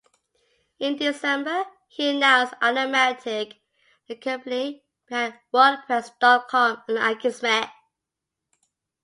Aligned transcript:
In 0.79 0.95
December, 0.95 1.63
he 1.87 2.09
announced 2.09 2.55
Automattic, 2.59 3.61
the 4.07 4.15
company 4.15 4.83
behind 5.07 5.35
WordPress 5.53 6.17
dot 6.17 6.47
com 6.47 6.81
and 6.87 6.97
Akismet. 6.97 7.69